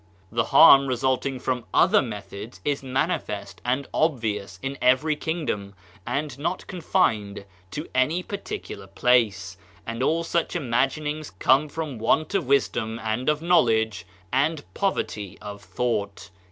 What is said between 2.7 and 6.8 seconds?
manifest and obvious in every kingdom, and not